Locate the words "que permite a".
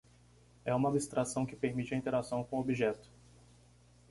1.45-1.97